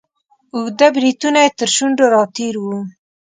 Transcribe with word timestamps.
اوږده 0.55 0.87
بریتونه 0.95 1.39
یې 1.45 1.49
تر 1.59 1.69
شونډو 1.75 2.05
را 2.13 2.23
تیر 2.35 2.55
وه. 2.63 2.79